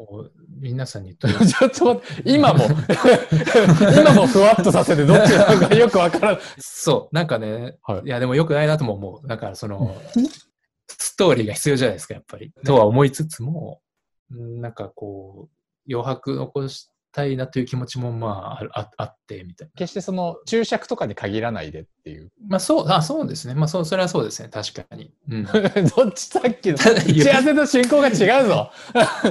[0.59, 2.65] 皆さんに言ってちょっと待って、今も、
[3.97, 6.41] 今もふわっとさせてどっちなのかよくわからない。
[6.57, 9.27] そう、なんかね、はいいや、でもよくないなとも思う。
[9.29, 9.95] だから、その、
[10.87, 12.51] ストーリーが必要じゃないですか、やっぱり。
[12.65, 13.79] とは思いつつも、
[14.29, 19.71] うんなんかこう、余白残したいなという気持ちも、まあ、あるああって、みたいな。
[19.75, 22.31] 決してその注釈とかに限らないでっていう。
[22.47, 23.55] まあ、そう、あ、そうですね。
[23.55, 24.49] まあ、そう、それはそうですね。
[24.49, 25.11] 確かに。
[25.29, 25.43] うん。
[25.95, 28.71] どっちさっきの 打ち合わせと進行が違うぞ。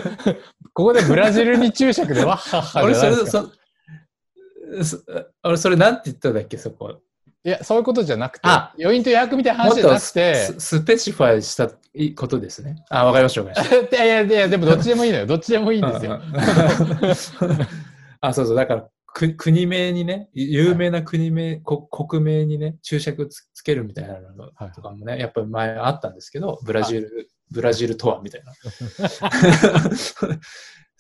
[0.75, 5.05] ここでブラジルに注釈でわっはっは俺、それ、じゃないですか。
[5.07, 7.01] そ、そ俺、それなんて言ったんだっけ、そこ。
[7.45, 11.69] いや、そういうことじゃなくて、あ余韻と余白みたいな話じゃなくて、ススペシファイした
[12.17, 12.85] ことですね。
[12.91, 14.05] あ、わかりました、わかりました。
[14.05, 15.27] いやいやいや、でもどっちでもいいのよ。
[15.27, 16.21] どっちでもいいんですよ。
[18.21, 18.57] あ、そうそう。
[18.57, 28.53] だから、く国名にね、有名な国名、こ国名にね、注釈つつけるみたいなのはいとかもね、やっぱり前あったんですけど、ブラジル、ブラジルとはみたいな。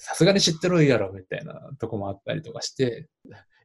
[0.01, 3.09] さすがに知ってるやろ、みたいなとこもあったりとかして、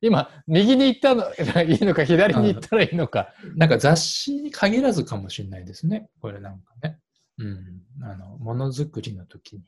[0.03, 3.33] 今、右に行ったのが いいのか、左に行ったらいいのか。
[3.55, 6.09] なんか雑誌に限らずかもしれないですね。
[6.19, 6.99] これなんかね。
[7.37, 7.83] うん。
[8.01, 9.63] あの、ものづくりの時に、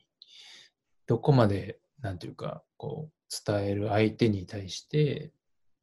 [1.06, 5.32] どこまで、なんていうか、こう、伝える相手に対して、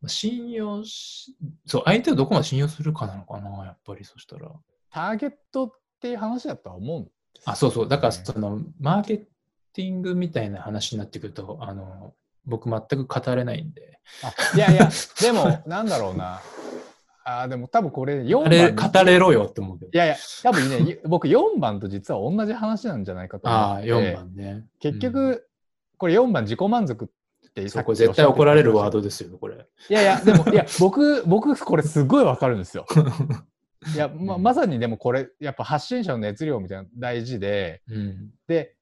[0.02, 1.36] まあ信用し、
[1.66, 4.52] そう、相手をどこまで信用するかなのかな、やっぱりそしたら。
[4.92, 7.90] ターゲットっていう話だとは思うんですよねあ、そうそう。
[7.90, 9.18] だから、その、マーケ
[9.74, 12.14] ティングみたいな話になってくると、あの、
[12.46, 14.00] 僕全く語れないんで。
[14.24, 14.90] あいやいや、
[15.22, 16.42] でも、なんだろうな。
[17.26, 18.92] あーでも多分これ4あれ、番。
[18.92, 19.92] 語れろよって思うけど。
[19.94, 23.88] いやいや、多分ね、僕4番と実は同じ話なんじゃないかと思ああ、って。
[23.88, 24.66] 4番ね。
[24.80, 25.42] 結局、うん
[25.96, 29.66] これ4番自己満足ってそう、これ絶対怒られるワードですよ、これ。
[29.90, 32.86] いやいや、でも、いや、僕、僕、これすごいわかるんですよ。
[33.94, 38.32] いや、ま、まさにでもこれ、やっぱ発信者の熱量みたいなの大事で、うん。
[38.48, 38.76] で、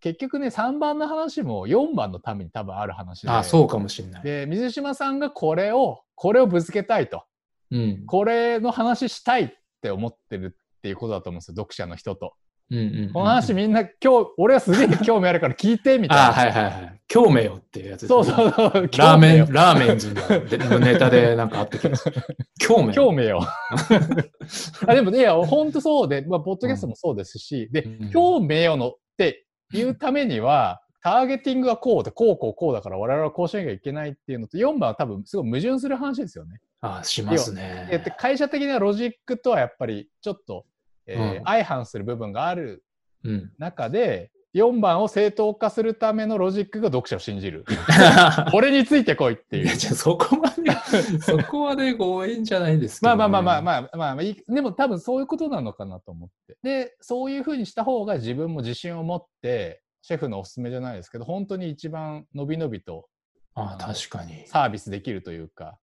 [0.00, 3.30] 結局ね、3番の話も4番のために多分ある話で。
[3.30, 4.22] あ、そうかもしれない。
[4.22, 7.24] で、水島さんがこれを、これをぶつけたいと。
[7.70, 8.06] うん。
[8.06, 9.50] これの話したいっ
[9.82, 12.34] て思ってるっていうことだと思うんですよ、読者の人と。
[12.70, 13.90] うんうんうんこの話みんな今
[14.24, 16.28] 日、俺はすげえ興味あるから聞いて、みたいな。
[16.28, 17.00] あはいはいはい。
[17.08, 18.72] 興味よっていうやつねそうそうそう。
[18.98, 22.16] ラーメン、ラーメンズのネタでなんかあった気がする。
[22.60, 23.40] 興味興味よ。
[24.86, 36.60] あでも、いや、本当そうで、まあ、ポッドキャストもそうですし、で、うん興味よのって言うためには、ターゲティングがこうで、こうこうこうだから我々はこうしなきゃいけないっていうのと、4番は多分すごい矛盾する話ですよね。
[36.80, 38.02] あしますでね。
[38.04, 40.64] で会社的なロジックとはやっぱりちょっと、
[41.06, 42.84] えーうん相反する部分がある
[43.24, 43.52] うん。
[43.58, 47.64] 中で、4番を正当化するためのロジックが読者を信じる。
[48.52, 49.76] 俺についてこいっていういや、。
[49.76, 50.70] じゃあそこまで、
[51.20, 53.82] そこまで強引じゃないですけど、まあまあまあまああ。
[53.82, 56.56] まあまあ、まあ、でも多分そういうことなのかなと思って。
[56.62, 63.08] で、そういうふうにした方が自分も自信を持って、シェフのおすすめじゃないですけど、本当に一番伸び伸びと
[63.54, 64.46] あ確かに。
[64.46, 65.78] サービスできるというか。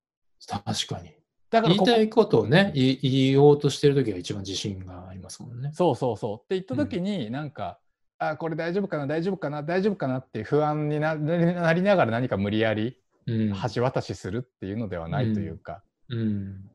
[0.48, 1.14] 確かに。
[1.50, 5.72] だから言いたいことをね、言おうとしてるときが一番自信がありますもんね。
[5.74, 6.38] そうそうそう。
[6.38, 7.80] って言った時に、なんか、
[8.17, 12.97] あ、これ大丈夫かな、大丈夫かな、大丈夫かなって不安にななりながら何か無理やり
[13.28, 13.54] うん。
[13.73, 16.69] 橋渡しするっていうのではないというか、うん。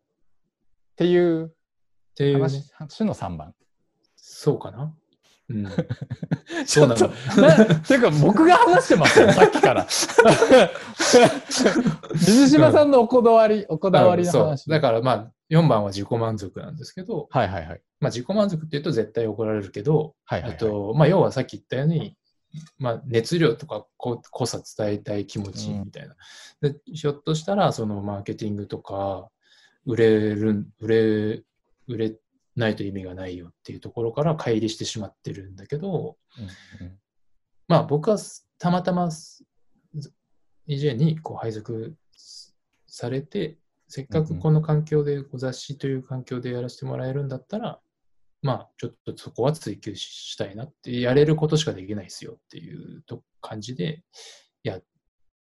[0.93, 1.51] っていうっ
[2.15, 3.55] ていうね、話話の3番。
[4.17, 4.95] そうかな。
[5.49, 5.67] うん。
[6.67, 7.09] ちょっとそう
[7.47, 9.87] なのなていうか僕が話してますよ、 さっきから。
[12.15, 14.69] 水島さんのおこだわり、おこだわりのそう話。
[14.69, 17.81] だからまあ、4番は自己満足なんですけど、はいはいはい。
[18.01, 22.17] まあ自己満足って言うと絶対怒られるけど、はいはいはいえっと、まあ要はさっき言ったように、
[22.79, 26.17] まあ熱量とかこ濃さ伝えたい気持ちみたいな。
[26.61, 29.29] で、ひょっとしたらそのマーケティングとか、
[29.87, 31.43] 売れる、売れ、
[31.89, 32.17] 売れ
[32.55, 36.41] ないと意味がないよっていうところから乖離してしまってるんだけど、う
[36.83, 36.99] んうん
[37.71, 38.19] まあ僕は
[38.59, 39.09] たまたま
[40.69, 41.95] EJ にこう配属
[42.89, 43.60] されて、
[43.91, 47.81] せっかくこの環境で、雑誌という環境でやらせてもらえるんだったら、
[48.41, 54.05] まあちょっとそこは追求したいなって、やれることしかできないですよっていうと感じで
[54.63, 54.85] やっ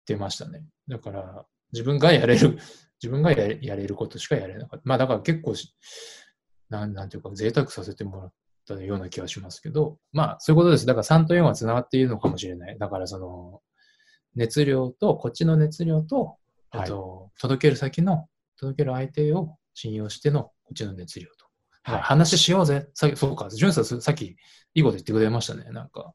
[0.05, 0.63] てましたね。
[0.87, 2.57] だから自分がやれる、
[3.03, 4.81] 自分がやれやれることしかやれなかった。
[4.85, 5.75] まあだから結構し、
[6.69, 8.33] なんなんていうか贅沢させてもらっ
[8.65, 10.85] たような気がしますけど、まあそういうことです。
[10.85, 12.77] だから3と4はつながっているのかもしれない。
[12.79, 13.61] だからその
[14.35, 16.37] 熱量と、こっちの熱量と、
[16.69, 21.45] はいえっと、届ける先の、届ける相手を信用してのこっちの熱量と。
[21.83, 22.87] はい話しようぜ。
[22.93, 24.35] さそうか、ジュンさんささっきい
[24.75, 25.65] いこと言ってくれましたね。
[25.71, 26.13] なんか、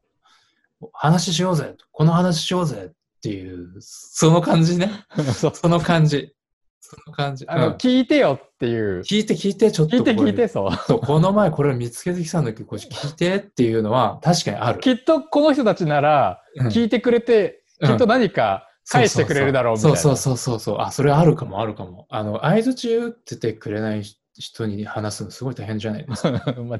[0.93, 1.75] 話しようぜ。
[1.91, 2.91] この話しようぜっ
[3.23, 4.91] ていう、その感じね。
[5.33, 6.35] その感じ。
[6.79, 7.45] その感じ。
[7.47, 8.99] あの、うん聞いてよっていう。
[9.01, 10.71] 聞いて聞いて、ちょっと聞いて聞いて、そう。
[10.85, 12.59] そう、この前これ見つけてきたんだけ？
[12.59, 14.79] ど、これ聞いてっていうのは確かにある。
[14.79, 19.97] きっとこの人たちなら、うん聞いてくれて、うんきっと何か返してくれるだろうみたいな。
[19.97, 20.77] そうそうそうそうそう。
[20.79, 22.07] あ、それあるかも、あるかも。
[22.09, 24.03] あの、合図中打っててくれない
[24.35, 26.31] 人に話すのすごい大変じゃないですか。
[26.57, 26.79] 間違いない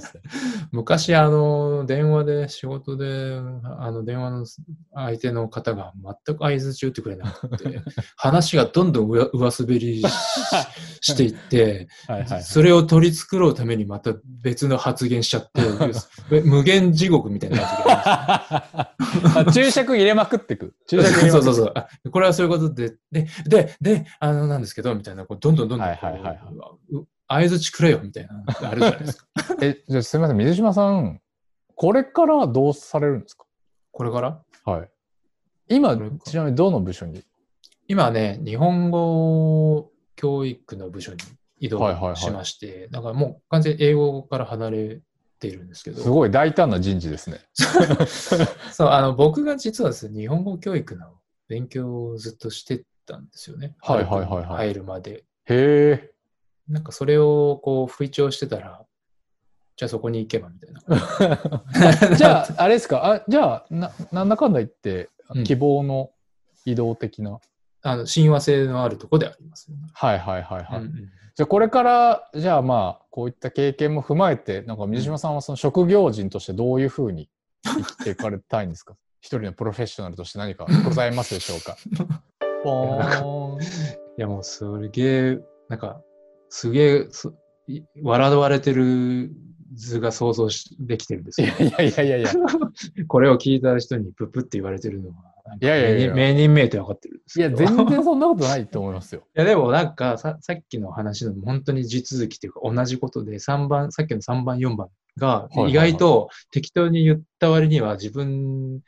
[0.00, 0.22] すね。
[0.70, 3.40] 昔、あの、電話で、仕事で、
[3.78, 4.46] あの、電話の
[4.94, 5.92] 相手の方が
[6.26, 7.80] 全く合図中打ってくれなくて、
[8.16, 10.06] 話がどんどん上上滑りし
[11.00, 12.42] していって、はいはいはい。
[12.44, 14.12] それを取り繕うためにまた
[14.42, 17.58] 別の発言しちゃって、無限地獄みたいな
[19.34, 20.74] 感じ注釈入れまくってく。
[20.86, 21.72] 注釈入れまくってそうそうそう。
[21.74, 26.38] あこれはそういうことで、で、で、で、あの、なんですけど、みたいな、こうどんどんどんどん、はいはいはいはい
[27.38, 29.26] う合図くれよ、みたいな、あるじゃないですか。
[29.62, 31.20] え、じゃあすみません、水島さん、
[31.74, 33.44] これからどうされるんですか？
[33.90, 34.42] これから？
[34.64, 34.88] はい。
[35.68, 37.24] 今ちなみにどの部署に？
[37.88, 41.18] 今ね、日本語教育の部署に
[41.58, 45.00] 移動はいはいはいしまして、だからもう完全に英語から離れ
[45.40, 47.40] ているんですけど、すごい大胆な人事ですね。
[48.72, 51.06] そう、あの、僕が実はですね、日本語教育の
[51.48, 53.74] 勉強をずっとしてたんですよね。
[53.80, 55.10] はいはいはいはい入るまで。
[55.16, 56.11] へえ。
[56.68, 58.84] なんかそれをこう、吹聴してたら、
[59.76, 60.72] じゃあそこに行けばみたい
[62.08, 62.14] な。
[62.16, 66.10] じゃあ、あれですか、あじゃあな、なんだかんだ言ってうん、希望の
[66.66, 67.38] 移動的な。
[67.82, 69.82] あの、親和性のあるとこでありますよね。
[69.94, 70.80] はいはいはいはい。
[70.80, 77.30] うんうんじゃあ、これから、じゃあまあ、こういった経験も踏まえて、なんか水島さんはその職業人としてどういうふうに
[77.64, 78.96] 生きていかれたいんですか？
[79.22, 81.78] 一人のプロフェッショナルとして何かございますでしょうか？
[84.18, 85.38] いやもうそれげえ、
[85.70, 86.02] なんか、
[86.52, 87.08] すげえ、
[88.02, 89.30] 笑われてる
[89.74, 91.48] 図が想像しできてるんですよ。
[91.48, 92.32] いやいやいやいやいや。
[93.08, 95.14] これを聞いた人にププって言われてるのは、
[95.62, 97.48] いやいやいや名人名って分かってるんですいや。
[97.48, 99.22] 全然そんなことないと思いますよ。
[99.34, 108.80] いやでもなんかささっきの話の本当に地続きというか同じことで3番、さっきの3番、4番が意外と適当に言った割には自分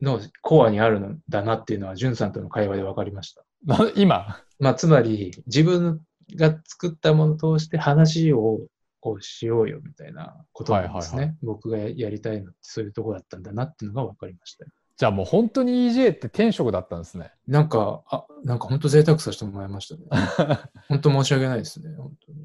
[0.00, 3.42] のコアにあるんだなっていうのは、んさんとの会話で分かりました。
[3.66, 6.00] な 今、まあつまり自分
[6.36, 8.60] が作ったものを通して話を
[9.00, 11.18] こうしようよみたいなことなんですね。
[11.18, 14.70] はいはい僕がやりたいのってそういうとこだったんだなっていうのが分かりましたよ。
[14.96, 17.32] じゃあもう本当に EJ って天職だったんですね。
[17.48, 20.02] なんか、あ、なんか本当贅沢させてもらいましたね。
[20.88, 22.38] 本当申し訳ないですね、本当に。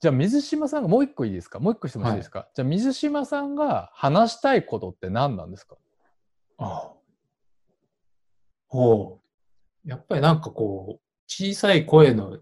[0.00, 1.58] じゃあ水島さんがもう一個いいですか？
[1.58, 5.76] もう一個質問していいですか、じゃあ水島さんが話したいことって何なんですか？
[6.58, 6.92] ああ。
[8.68, 9.18] ほ
[9.84, 9.88] う。
[9.88, 12.38] やっぱりなんかこう、小さい声の、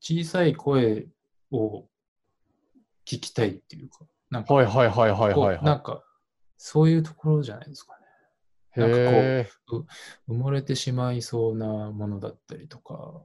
[0.00, 1.06] 小さい声
[1.50, 1.84] を
[3.06, 6.02] 聞きたいっていうか、なんか、はいはいはいはいはいはなんか、
[6.56, 8.00] そういうところじゃないですかね。
[8.76, 8.80] い。
[8.80, 9.48] なんかこうへ
[10.28, 13.24] 埋もれてしまいそうなものだったりとか、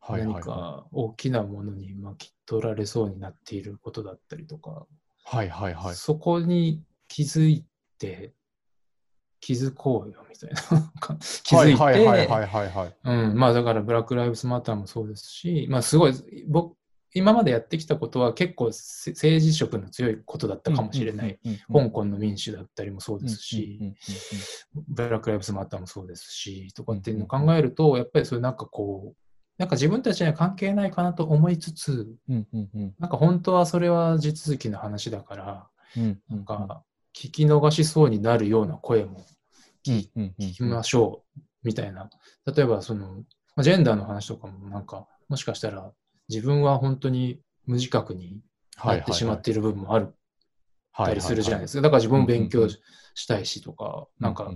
[0.00, 4.86] ーはいはいは何か大きなものに巻き取られそうになっていることだったりとか、
[5.32, 5.36] い。
[5.36, 5.94] はいはいはい。
[5.94, 7.66] そこに気づい
[7.98, 8.32] て、
[9.40, 11.16] 気づこうよみたいな。
[11.42, 12.96] 気づいて、はいはいはいはいはい。
[13.04, 16.12] うん、まあだからブラック・ライブズ・マターもそうですし、まあすごい、
[16.48, 16.76] 僕、
[17.14, 21.38] 今までやってきたことは結構せ政治色の強いことだったかもしれない。
[21.44, 21.88] うんうんうんうん。
[21.88, 23.96] 香港の民主だったりもそうですし、うんうんうん
[24.88, 39.24] ブラック・ライブズ・マターもそうですし、とかっていうのを考えると、やっぱりそれなんかこう、なんか自分たちには関係ないかなと思いつつ、うんうんうんなんか本当はそれは地続きの話だから、うんうんなんか聞き逃しそうになるような声も
[39.86, 40.08] 聞
[40.52, 42.10] きましょうみたいな。
[42.46, 43.22] 例えばその、ま
[43.58, 45.92] あジェンダーの話とかもなんか、もしかしたら
[46.28, 48.40] 自分は本当に無自覚に
[48.82, 50.14] なってしまっている部分もある
[50.96, 51.82] たりするじゃないですか。
[51.82, 54.50] だから自分も勉強したいしとか、なんか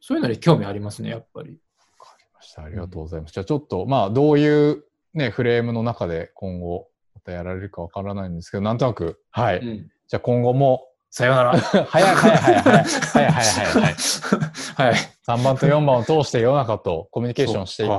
[0.00, 1.60] そういうのに興味ありますね、やっぱり。
[1.98, 2.62] わかりました。
[2.62, 3.32] ありがとうございます。
[3.32, 9.58] じゃあちょっと、まあ、どういうね、フレームの中で今後、またやられるかわからないんですけど、なんとなく、はい。
[9.58, 11.58] うんじゃあ今後も、さよなら。
[11.58, 13.94] 早い早い早い早い早い早い早い。
[14.90, 14.94] はい。
[15.26, 17.92] 3番と4番を通して世の中とコミュニケーションしていく。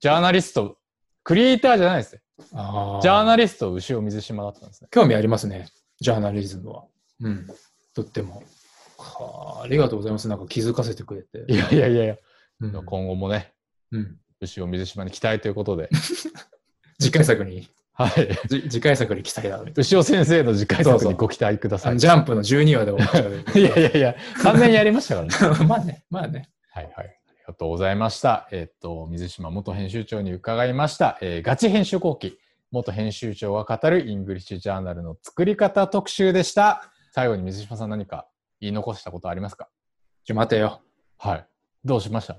[0.00, 0.76] ジャーナリスト、
[1.24, 2.22] クリエイターじゃないですね。
[2.38, 4.88] ジャーナリスト、牛尾水島だったんですね。
[4.90, 5.66] 興味ありますね。
[6.00, 6.84] ジャーナリズムは。
[7.20, 7.46] うん。
[7.94, 8.42] とっても。
[9.62, 10.28] ありがとうございます。
[10.28, 11.50] なんか気づかせてくれて。
[11.52, 12.16] いやいやいや。
[12.60, 13.52] うん、今後もね、
[13.92, 15.88] うん、牛尾水島に期待ということで。
[17.00, 17.68] 次回作に。
[17.98, 18.28] はい。
[18.48, 19.58] じ次回作に期待だ。
[19.58, 21.98] みたい牛尾先生の次回作にご期待くだなあのさい。
[21.98, 23.32] ジャンプの12話で終わっちゃう。
[23.58, 25.26] いやいやいや、3年やりましたから
[25.60, 25.64] ね。
[25.66, 26.50] まあね、まあね。
[26.70, 26.94] はいはい。
[26.98, 27.08] あり
[27.46, 28.48] がとうございました。
[28.52, 31.16] えっと、水島元編集長に伺いました。
[31.22, 32.38] えーガチ編集後記、
[32.70, 36.90] 元編集長が語る ENGLISH JOURNAL の作り方特集でした。
[37.12, 38.26] 最後に水島さん何か
[38.60, 39.68] 言い残したことありますか？
[40.24, 40.82] ちょ、待てよ。
[41.16, 41.46] はい。
[41.84, 42.36] どうしました？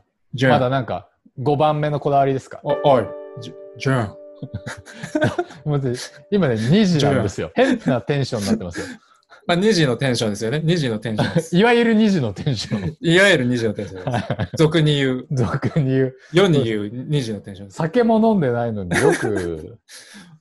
[0.50, 2.60] まだなんか5番目のこだわりですか？
[2.64, 3.06] おおい、
[3.40, 3.98] ジュジュン。
[3.98, 4.27] 待って
[6.32, 7.52] 今ね、2時なんですよ。
[7.56, 8.86] 変なテンションになってますよ。
[9.48, 10.58] まあ、2時のテンションですよね。
[10.58, 11.56] 2時のテンションです。
[11.58, 12.98] いわゆる2時のテンション。
[13.00, 14.58] いわゆる2時のテンションです。
[14.58, 16.16] 俗に言う、俗に言う。
[16.34, 17.78] 世に言う2時のテンションです。
[17.78, 19.78] 酒も飲んでないのによく、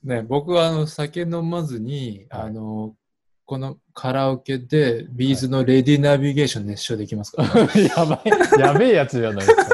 [0.03, 2.95] ね、僕はあの酒飲まずに、はいあの、
[3.45, 9.66] このカラオケでビーズのレディナビゲーション熱唱できますから、やばい、やべえやつじゃないですか。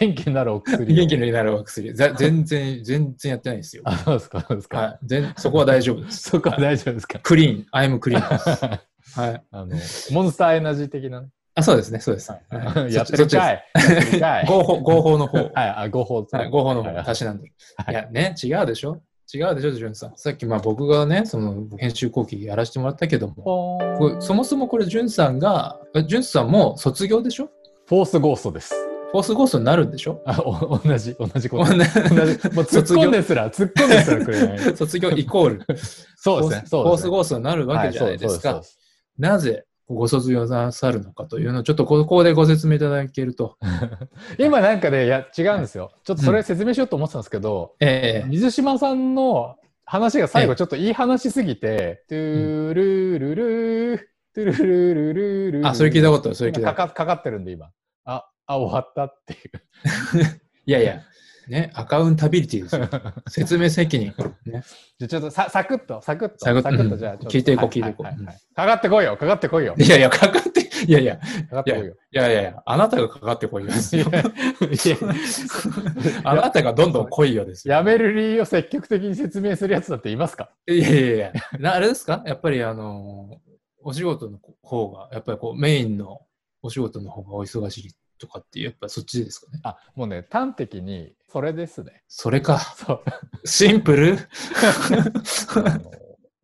[0.00, 0.96] 元気になるお薬を。
[0.96, 1.94] 元気になるお薬。
[1.94, 3.82] ざ 全然、全然やってないですよ。
[3.86, 4.78] あ、そうですか、そうですか。
[4.78, 4.98] はい。
[5.04, 6.22] 全そこは大丈夫です。
[6.30, 7.18] そこは大丈夫ですか。
[7.20, 7.66] クリーン。
[7.72, 8.64] アイムクリーンです。
[9.18, 9.42] はい。
[9.50, 9.76] あの、
[10.12, 11.28] モンスターエナジー的なね。
[11.54, 12.30] あ、そうですね、そうです。
[12.30, 12.38] は
[12.88, 13.64] いやってるかい。
[14.46, 15.38] 合法、合法の方。
[15.38, 16.26] はい、あ、合法。
[16.30, 17.50] はい、合法の方、はいたしなんで。
[17.76, 19.00] はいいや、ね、違うでしょ
[19.34, 20.12] 違うでしょ、ジュンさん。
[20.16, 23.78] さっき、まあ僕がね、その編集後期やらせてもらったけども、
[24.20, 27.50] そもそもこれ、ジュンさんが、えジュンさんも卒業でしょ？
[27.86, 28.87] フォースゴーストです。
[29.10, 30.22] フォースゴーストになるんでしょ？
[30.26, 31.64] あ、お同じ、同じこと。
[31.64, 31.84] 同同じ。
[31.84, 34.76] もう突っ込んですら、 突っ込んですらくれない。
[34.76, 35.60] 卒業イコール、
[36.16, 36.60] そうですね。
[36.64, 36.90] フそうですね。
[36.90, 38.62] ォースゴーストになるわけじゃないですか
[39.18, 43.56] なぜご卒業なさるのかというのを、ちょっとここでご説明いただけると。
[44.38, 45.90] 今なんかね、いや、違うんですよ。
[46.04, 54.00] ちょっとそれ説明しようと思ってたんですけど、ええ水島さんの話が最後ちょっといい話すぎて、トゥルルルー、
[54.34, 57.70] トゥルルルルルルあ、それ聞いたことある、それ聞いたことかかかかってるんで今。
[58.04, 59.40] あ、あ、終わったっていう。
[60.66, 61.02] いやいや、
[61.48, 62.88] ね、アカウンタビリティですよ。
[63.28, 64.12] 説明責任。
[64.44, 64.62] ね、
[64.98, 66.90] じゃあちょっとさサクッと、サクッと、サクッと。
[66.90, 67.28] とじゃあちょっと。
[67.30, 69.74] 聞いていこうは聞いていこうかかってこいよ、かかってこいよ。
[69.78, 71.24] いやいや、かかって、いやいや、か
[71.56, 71.94] かってこいよ。
[72.12, 73.70] いやいやいや、あなたがかかってこいよ。
[76.24, 77.74] あなたがどんどん来いよですよ。
[77.74, 80.50] やめる理由を積極的に説明するやつだっていますか？
[80.66, 82.22] いやいやいや、なあれですか？
[82.26, 83.40] やっぱりあの、
[83.82, 86.20] お仕事の方が、やっぱりこう、メインの
[86.62, 89.60] お仕事の方がお忙しいとかってやっぱりそっちですかね。
[89.62, 92.02] あ、もうね、端的に、それですね。
[92.08, 92.58] それか。
[92.58, 93.02] そう。
[93.44, 94.18] シンプル？
[95.54, 95.90] あの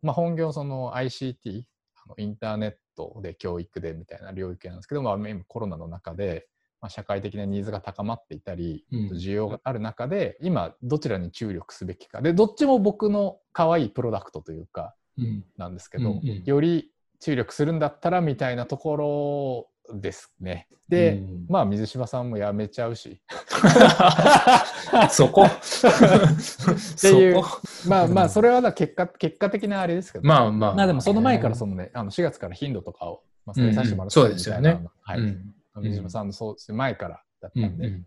[0.01, 1.63] まあ、本業その ICT
[1.95, 6.47] あのインターネットで教育でみたいな領域なんですけど、まあ、今コロナの中で、
[6.79, 20.67] まあ、社会的なニーズが高まっていたり、うん需要がある中で今どちらに注力すべきかでどっちも僕の可愛いプロダクトというかうんなんですけど、うんうんより注力するんだったらみたいなところですね。
[20.87, 21.45] で、うん。
[21.49, 23.21] まあ水島さんも辞めちゃうし。
[25.09, 25.45] そこ。
[27.01, 27.41] ていう。
[27.87, 30.75] まあまあそれはだ結果結果的なあれですけど、まあまあ。
[30.75, 34.69] まあでもその前からそのねあの4月から頻度とかを、まあ、させてもらってうんうんそうですよね。
[34.71, 35.19] みたいなはい。
[35.19, 35.55] うん。
[35.81, 38.05] 水島さんのそう前からだったんで、うん。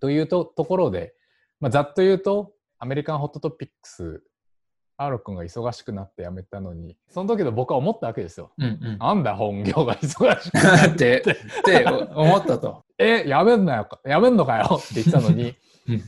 [0.00, 1.14] というとところで、
[1.60, 4.22] まあ、ざっと言うとアメリカンホットトピックス
[5.00, 8.52] アーロ君が忙しくなって辞めたのにその時の僕は思ったわけですよ。
[8.58, 12.84] うんうんなんだ本業が忙しくなっ ってて、って思ったと。
[12.98, 15.54] え、やめんなよか、やめんのかよって言ってたのに、
[15.88, 16.02] うん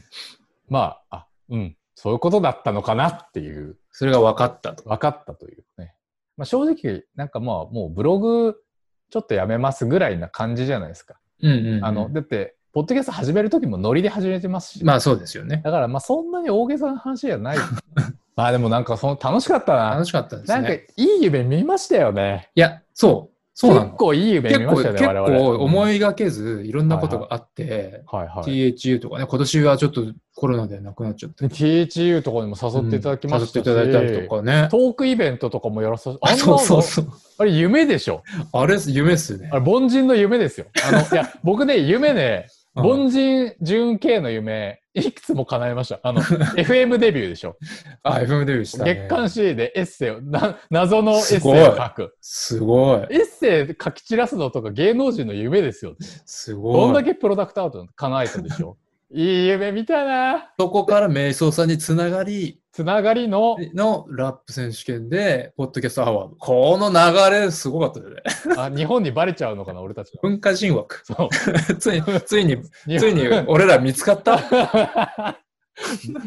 [0.68, 4.84] まあ、あ、うん、そういうことだったのかなっていう、それが分かったと。
[4.84, 5.94] 分かったというね。
[6.36, 8.62] まあ、正直、なんかまあ、もうブログ
[9.10, 11.18] ちょっとやめますぐらいな感じじゃないですか。
[11.40, 15.60] うんうんうんあの、だって、ポッドキャスト始める時もノリで始めてますし、まあそうですよね。
[15.62, 17.58] だからまあそんなに大げさな話じゃない。
[18.34, 19.90] まあでもなんかその楽しかったな。
[19.90, 20.86] 楽しかったですなんかね。
[20.96, 22.48] いい夢見ましたよね。
[22.54, 23.32] いや、そう。
[23.54, 23.86] そうなの。
[23.88, 25.38] 結構いい夢見結構、ましたよね、結我々。
[25.58, 25.96] 構思い。
[25.96, 28.72] いがけず、いろんなことがあって、はいはい。
[28.72, 31.46] THU とかね、今年はちょっとコロナでなくなっちゃって。
[31.46, 34.68] で THU とかにも誘っていただきましたし、うん誘っていただいたりとかね。
[34.70, 37.06] トークイベントとかもやらさせあんなそうのそうそう。
[37.36, 38.22] あれ夢でしょ
[38.54, 39.58] あれ、夢っすねあ。
[39.58, 40.66] れ凡人の夢ですよ。
[40.88, 46.00] あの、いや、僕ね、夢ね、うん凡人純系の夢、いくつも叶えました。
[46.02, 46.22] あの、
[46.56, 47.56] FM デビューでしょ。
[48.02, 48.94] あ、FM デビューした、ね。
[48.94, 52.16] 月刊 C でエッセイを、な謎のエッセイを書く。
[52.20, 53.00] すごい。
[53.10, 55.96] エッセイ書き散らすのとか芸能人の夢ですよ。
[56.24, 56.80] すごい。
[56.80, 58.78] どんだけプロダクトアウト叶えたでしょ
[59.14, 66.36] いい夢見たなそこから瞑想さんにつながりつながりの、のラップ選手権で、ポッドキャストアワード。
[66.36, 68.22] この流れすごかったよね。
[68.56, 70.20] あ日本にバレちゃうのかな、俺たちの。
[70.22, 71.02] 文化人枠。
[71.04, 71.74] そう。
[71.76, 72.56] ついついに、
[72.86, 75.38] 日ついに俺ら見つかった？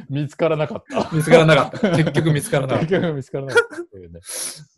[0.08, 1.10] 見つからなかった。
[1.16, 1.90] 見つからなかった。
[1.98, 4.10] 結局見つからなかっ結局見つからなかったね。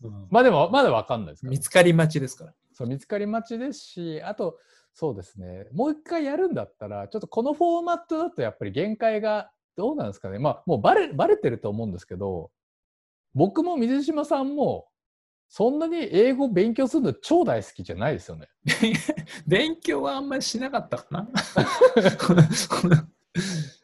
[0.02, 0.08] た。
[0.08, 2.54] うんまあでも、まだわかんないですから見つかり待ちですから。
[2.72, 4.58] そう見つかり待ちですし、あと、
[4.94, 10.40] そうですね、もう一回やるんだったら、ちょっとこのフォーマットだとやっぱり限界がどうなんですかね。
[10.40, 12.50] まあ、もうバレバレてると思うんですけど、
[13.34, 14.88] 僕も水島さんも、
[15.50, 18.48] そんなに英語勉強するの超大好きじゃないですよね。
[19.48, 21.30] 勉強はあんまりしなかったかな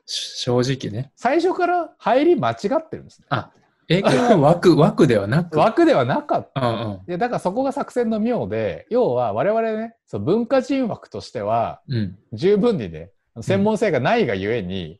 [0.05, 1.11] 正直ね。
[1.15, 3.27] 最初から入り間違ってるんですね。
[3.29, 3.51] あ、
[3.87, 5.57] 英語は 枠、枠ではなく。
[5.59, 6.67] 枠ではなかった。
[6.67, 6.91] うんうん。
[6.93, 12.19] いやだからそこが作戦の妙で、要は我々ね、そう文化人枠としては、うん。
[12.33, 13.11] 十分にね、
[13.41, 14.99] 専門性がないがゆえに、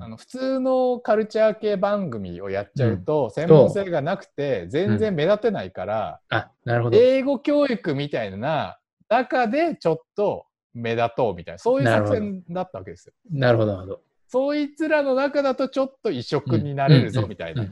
[0.00, 6.96] あの普通のカルチャー系番組をやっちゃうと、専門性がなくて全然目立てないから、あ、なるほど。
[6.96, 8.78] 英語教育みたいな
[9.08, 13.14] 中でちょっと目立とうみたいなそういう作戦だったわけですよ。
[13.30, 14.00] なるほど、なるほど。
[14.28, 17.66] そいつらの中だとちょっと異色になれるぞみたいな。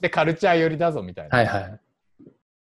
[0.00, 1.36] でカルチャー寄りだぞみたいな。
[1.36, 1.80] はいはい。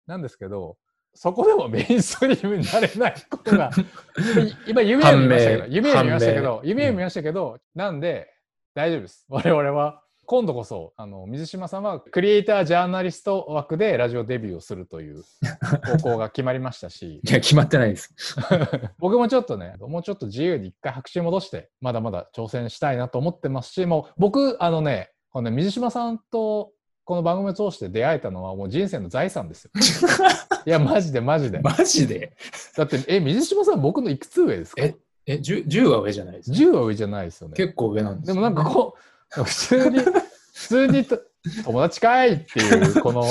[0.07, 0.77] なんですけど
[1.15, 3.71] そこでもメインストリームになれないことが
[4.67, 8.29] 今夢は見ましたけど夢は見ましたけど夢は見ましたけど、なんで
[8.73, 15.23] 大丈夫です我々は今度こそあの水島さんはクリエイタージャーナリスト枠でラジオデビューをするという
[15.85, 18.13] 方向が決まりましたし いや、決まってないです。
[18.97, 26.71] 僕もちょっとねもうちょっと自由に一回白紙戻してまだまだ挑戦したいなと思ってますしもう僕あのねこのね水島さんと
[27.03, 29.71] この番組を通して出会えたのはもう人生の財産ですよ。
[30.65, 31.59] いやマジでマジで。
[31.59, 32.33] マジで？
[32.75, 34.81] だって、え、水島さん、僕のいくつ上ですか？
[34.83, 34.95] え、
[35.27, 36.57] え、10, 10は上じゃないです、ね。
[36.57, 37.53] 10は上じゃないですよね。
[37.55, 38.95] 結構上なんですよでもなんかこ
[39.37, 40.13] う、普通に、普
[40.53, 41.19] 通にと
[41.63, 43.23] 友達かいっていう、この、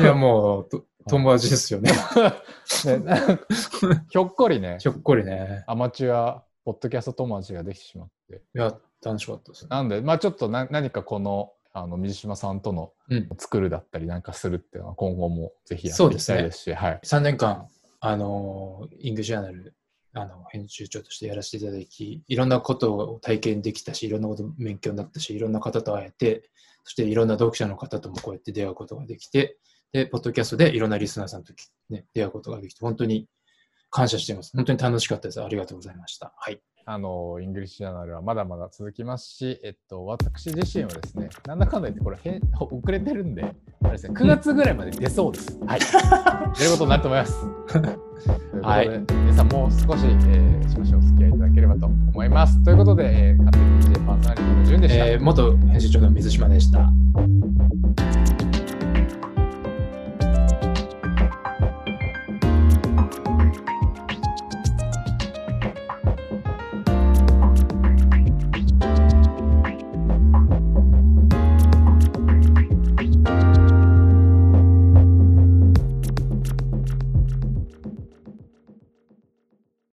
[0.00, 1.90] いや、もう、と友達ですよね。
[1.90, 1.98] ね、
[4.10, 5.64] ひょっこりね、ひょっこりね。
[5.66, 8.36] アマチュア、ポッドキャスト友達ができてしまって。
[8.36, 8.74] いや、
[9.04, 9.68] 楽しかったですね。
[9.70, 13.28] なんで、まあちょっとな何かこの、あの水島さんとのうん。
[13.38, 17.00] 作るだったりなんかするっていうのは今後もぜひやっていきそうですねたいですし、はい。
[17.02, 17.68] 3年間、
[18.00, 19.74] あの、イングジャーナル、
[20.14, 26.50] あの、編集長としてやらせていただき、いろんなことを体験できたし、いろんなこと勉強になったし、いろんな方と会えて、
[26.84, 29.58] そしていろんな読者の方ともこうやって出会うことができて、
[29.92, 31.52] で、ポッドキャストでいろんなリスナーさんと、
[31.88, 33.28] ね、出会うことができて、本当に
[33.90, 34.52] 感謝しています。
[34.56, 35.42] 本当に楽しかったです。
[35.42, 36.32] ありがとうございました。
[36.36, 36.60] はい。
[36.92, 45.56] あの、 ENGLISH JOURNAL はまだまだ続きますし、えっと、私自身はですね、なんだかんだ言ってこれ編 遅れてるんで、あれですね、9月ぐらいまで出そうです。
[45.64, 45.80] はい。
[46.58, 47.46] 出ることになると思います。
[48.62, 52.62] はい皆さんもう少し、えー、少々お付き合いいただければと思います。
[52.64, 55.06] ということで、えー、勝手に DJ パーソナリティの順でした。
[55.06, 56.90] えー元編集長の水島でした。